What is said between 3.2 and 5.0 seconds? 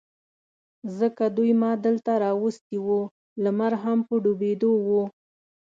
لمر هم په ډوبېدو و.